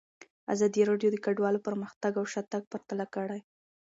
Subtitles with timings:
[0.53, 3.41] ازادي راډیو د کډوالو پرمختګ او شاتګ پرتله کړی.